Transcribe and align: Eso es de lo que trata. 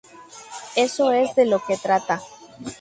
Eso 0.75 1.11
es 1.11 1.35
de 1.35 1.45
lo 1.45 1.63
que 1.63 1.77
trata. 1.77 2.23